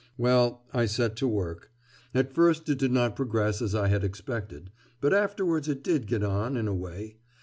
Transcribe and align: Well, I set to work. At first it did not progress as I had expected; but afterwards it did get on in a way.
Well, 0.17 0.63
I 0.73 0.87
set 0.87 1.15
to 1.17 1.27
work. 1.27 1.69
At 2.15 2.33
first 2.33 2.67
it 2.69 2.79
did 2.79 2.91
not 2.91 3.15
progress 3.15 3.61
as 3.61 3.75
I 3.75 3.85
had 3.89 4.03
expected; 4.03 4.71
but 4.99 5.13
afterwards 5.13 5.67
it 5.67 5.83
did 5.83 6.07
get 6.07 6.23
on 6.23 6.57
in 6.57 6.67
a 6.67 6.73
way. 6.73 7.17